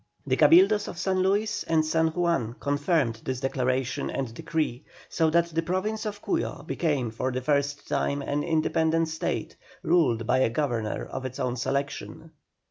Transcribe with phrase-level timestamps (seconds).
[0.25, 5.49] The Cabildos of San Luis and San Juan confirmed this declaration and decree, so that
[5.53, 11.05] the Province of Cuyo became for the time an independent State, ruled by a Governor
[11.05, 12.31] of its own selection.